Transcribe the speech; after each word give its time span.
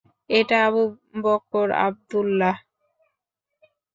এটা 0.29 0.57
আবু 0.67 0.83
বকর 1.23 1.67
আবদুল্লাহ! 1.85 2.55